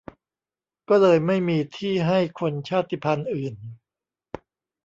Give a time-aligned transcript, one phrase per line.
[0.89, 3.55] ก็เลยไม่มีที่ให้คนชาติพันธุ์อื่น